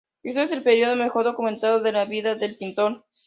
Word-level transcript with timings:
Esta 0.23 0.41
es 0.41 0.51
el 0.51 0.63
periodo 0.63 0.95
mejor 0.95 1.25
documentado 1.25 1.79
de 1.79 1.91
la 1.91 2.05
vida 2.05 2.33
del 2.33 2.55
pintor. 2.57 3.03